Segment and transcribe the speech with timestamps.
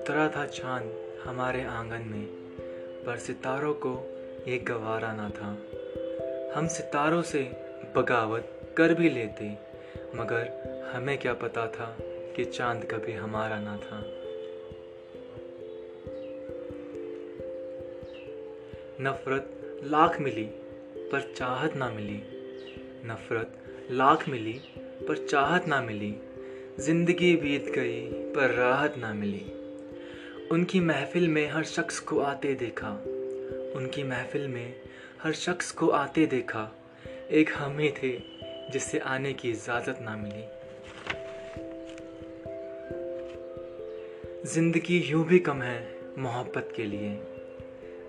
[0.00, 0.92] उतरा था चाँद
[1.24, 2.26] हमारे आँगन में,
[3.06, 4.16] पर सितारों को
[4.48, 5.58] एक गवारा ना था।
[6.54, 7.42] हम सितारों से
[7.96, 9.50] बगावत कर भी लेते,
[10.14, 10.50] मगर
[10.94, 11.96] हमें क्या पता था
[12.36, 13.98] कि चाँद कभी हमारा ना था।
[19.00, 20.50] नफरत लाख मिली,
[20.96, 22.22] पर चाहत ना मिली।
[23.06, 23.58] नफरत
[23.90, 26.16] लाख मिली, पर चाहत ना मिली।
[26.80, 29.59] ज़िंदगी बीत गई, पर राहत ना मिली।
[30.52, 32.88] उनकी महफिल में हर शख्स को आते देखा।
[33.76, 34.74] उनकी महफिल में
[35.22, 36.76] हर शख्स को आते देखा।
[37.30, 38.22] एक हम थे,
[38.72, 40.44] जिससे आने की इजाज़त ना मिली।
[44.54, 47.22] ज़िंदगी यूँ भी कम है मोहब्बत के लिए।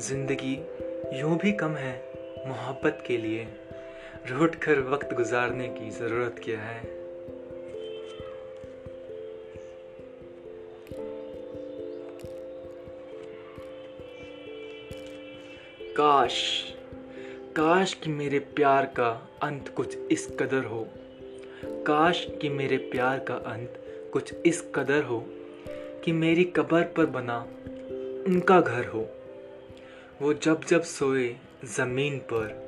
[0.00, 0.58] ज़िंदगी
[1.20, 2.12] यूँ भी कम है
[2.46, 3.48] मोहब्बत के लिए।
[4.30, 7.05] रूट कर वक्त गुजारने की ज़रूरत क्या है?
[15.96, 16.64] काश
[17.56, 20.88] काश कि मेरे प्यार का अंत कुछ इस कदर हो।
[21.64, 25.24] काश कि मेरे प्यार का अंत कुछ इस कदर हो
[26.04, 27.38] कि मेरी कब्र पर बना
[28.26, 29.08] उनका घर हो।
[30.22, 32.66] वो जब जब सोए ज़मीन पर,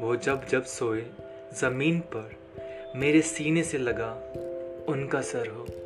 [0.00, 1.06] वो जब जब सोए
[1.54, 2.36] ज़मीन पर
[2.96, 4.12] मेरे सीने से लगा
[4.88, 5.85] उनका सर हो।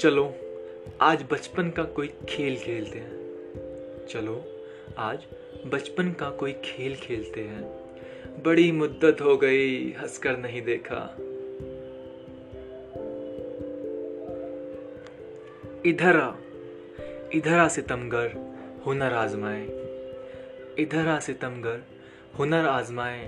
[0.00, 0.34] चलो,
[1.00, 3.20] आज बचपन का कोई खेल खेलते हैं।
[4.06, 4.66] चलो,
[4.98, 5.18] आज
[5.66, 7.90] बचपन का कोई खेल खेलते हैं।
[8.42, 11.16] बड़ी मुद्दत हो गई, हंसकर नहीं देखा।
[15.86, 16.32] इधर आ
[17.34, 19.64] इधर आ सितमगर, हुनर आजमाए।
[20.78, 21.80] इधर आ सितमगर,
[22.38, 23.24] हुनर आजमाए।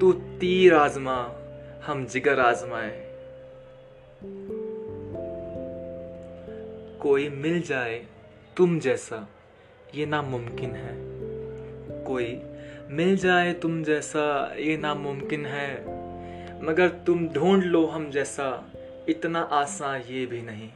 [0.00, 1.36] तू तीर आजमा,
[1.84, 3.05] हम जिगर आजमाए।
[7.06, 8.06] कोई मिल जाए
[8.56, 9.28] तुम जैसा,
[9.94, 10.94] ये नामुमकिन है।
[12.04, 12.42] कोई
[12.88, 15.82] मिल जाए तुम जैसा, ये नामुमकिन है।
[16.62, 18.72] मगर तुम ढूंढ लो हम जैसा,
[19.08, 20.70] इतना आसान ये भी नहीं।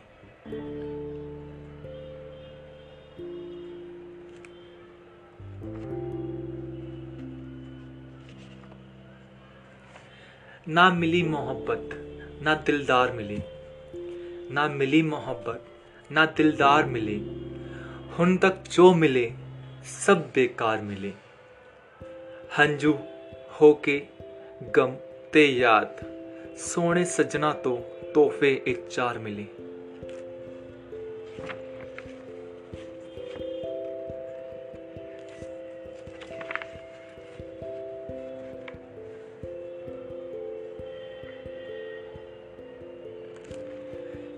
[10.69, 11.91] ना मिली मोहब्बत,
[12.43, 13.43] ना दिलदार मिली।
[14.55, 15.65] ना मिली मोहब्बत
[16.13, 17.17] ना दिलदार मिले,
[18.17, 19.33] हुन तक जो मिले,
[20.07, 21.13] सब बेकार मिले।
[22.59, 22.93] हंजू
[23.61, 23.99] होके
[24.77, 24.97] गम
[25.33, 26.01] ते याद,
[26.59, 27.77] सोने सजना तो
[28.15, 29.47] तोहफे एक चार मिले।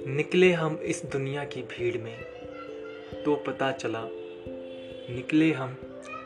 [0.06, 2.16] निकले हम इस दुनिया की भीड़ में
[3.24, 4.08] तो पता चला,
[5.14, 5.76] निकले हम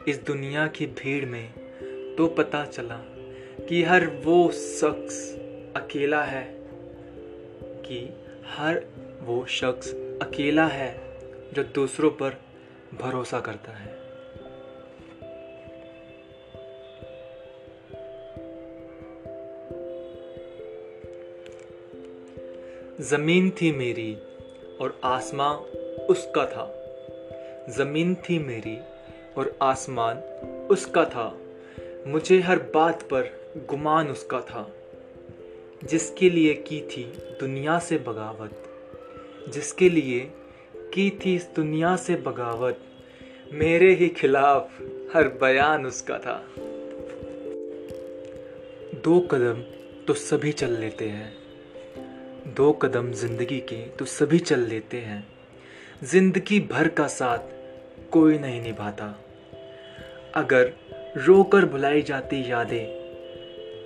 [0.08, 1.52] इस दुनिया की भीड़ में
[2.18, 2.96] तो पता चला
[3.68, 5.34] कि हर वो शख्स
[5.76, 6.44] अकेला है,
[7.82, 8.08] कि
[8.46, 8.84] हर
[9.22, 11.18] वो शख्स अकेला है
[11.52, 12.40] जो दूसरों पर
[12.94, 14.05] भरोसा करता है।
[23.00, 24.16] ज़मीन थी मेरी
[24.80, 25.56] और आसमां
[26.06, 26.66] उसका था।
[27.72, 28.78] ज़मीन थी मेरी
[29.36, 30.18] और आसमान
[30.70, 31.38] उसका था।
[32.06, 34.72] मुझे हर बात पर गुमान उसका था,
[35.84, 37.04] जिसके लिए की थी
[37.40, 38.62] दुनिया से बगावत,
[39.48, 40.20] जिसके लिए
[40.76, 42.80] की थी इस दुनिया से बगावत।
[43.52, 44.80] मेरे ही खिलाफ
[45.14, 46.46] हर बयान उसका था।
[49.04, 49.62] दो कदम
[50.04, 51.45] तो सभी चल लेते हैं।
[52.46, 55.26] दो कदम ज़िंदगी के तो सभी चल लेते हैं।
[56.04, 57.38] ज़िंदगी भर का साथ
[58.10, 59.06] कोई नहीं निभाता।
[60.34, 60.72] अगर
[61.16, 62.86] रोकर बुलाई जाती यादें,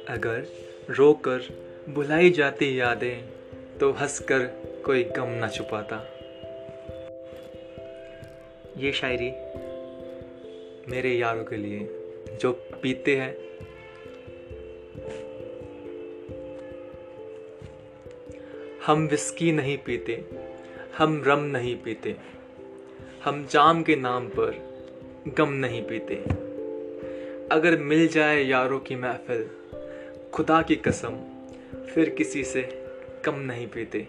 [0.08, 0.46] अगर
[0.90, 1.49] रोकर
[1.88, 3.23] बुलाई जाती यादें
[3.79, 4.46] तो हंसकर
[4.87, 6.05] कोई गम ना छुपाता।
[8.79, 9.31] ये शायरी
[10.90, 11.79] मेरे यारों के लिए,
[12.40, 12.52] जो
[12.82, 13.35] पीते हैं
[18.90, 20.25] हम विस्की नहीं पीते,
[20.98, 22.16] हम रम नहीं पीते,
[23.25, 24.56] हम जाम के नाम पर
[25.28, 26.14] गम नहीं पीते।
[27.54, 29.50] अगर मिल जाए यारों की महफिल,
[30.32, 31.20] खुदा की कसम,
[31.94, 32.62] फिर किसी से
[33.25, 34.08] कम नहीं पीते।